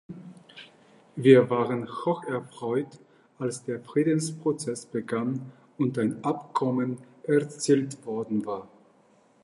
[1.15, 2.99] Wir waren hocherfreut,
[3.37, 8.67] als der Friedensprozess begann und ein Abkommen erzielt worden war.